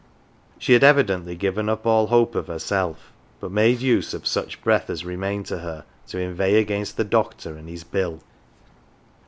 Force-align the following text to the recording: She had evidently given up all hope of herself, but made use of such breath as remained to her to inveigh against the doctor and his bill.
She 0.57 0.73
had 0.73 0.83
evidently 0.83 1.35
given 1.35 1.69
up 1.69 1.85
all 1.85 2.07
hope 2.07 2.33
of 2.33 2.47
herself, 2.47 3.11
but 3.39 3.51
made 3.51 3.81
use 3.81 4.15
of 4.15 4.25
such 4.25 4.59
breath 4.63 4.89
as 4.89 5.05
remained 5.05 5.45
to 5.45 5.59
her 5.59 5.85
to 6.07 6.17
inveigh 6.17 6.55
against 6.55 6.97
the 6.97 7.03
doctor 7.03 7.55
and 7.55 7.69
his 7.69 7.83
bill. 7.83 8.19